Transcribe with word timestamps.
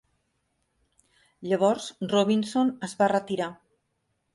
Llavors, 1.49 1.93
Robinson 2.15 2.77
es 2.91 3.01
va 3.03 3.15
retirar. 3.19 3.55